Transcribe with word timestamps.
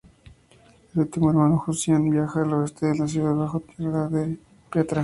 El 0.95 1.01
último 1.01 1.29
hermano, 1.29 1.63
Hussain, 1.67 2.09
viaja 2.09 2.41
al 2.41 2.51
oeste 2.53 2.89
a 2.89 2.95
la 2.95 3.07
ciudad 3.07 3.35
bajo 3.35 3.59
tierra 3.59 4.07
de 4.07 4.35
Petra. 4.73 4.99